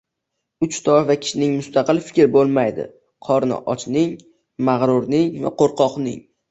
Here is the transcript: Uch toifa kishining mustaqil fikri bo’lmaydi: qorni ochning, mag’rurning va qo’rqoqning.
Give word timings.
Uch 0.67 0.79
toifa 0.87 1.17
kishining 1.25 1.53
mustaqil 1.59 2.01
fikri 2.07 2.27
bo’lmaydi: 2.37 2.89
qorni 3.29 3.61
ochning, 3.77 4.19
mag’rurning 4.73 5.35
va 5.47 5.59
qo’rqoqning. 5.63 6.23